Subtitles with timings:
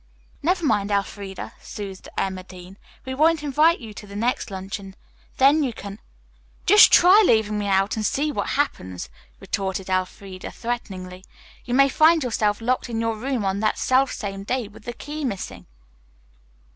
[0.41, 4.95] "Never mind, Elfreda," soothed Emma Dean; "we won't invite you to the next luncheon,
[5.37, 5.99] then you can"
[6.65, 9.09] "Just try leaving me out and see what happens,"
[9.39, 11.23] retorted Elfreda threateningly.
[11.65, 14.93] "You may find yourself locked in your room on that self same day with the
[14.93, 15.67] key missing."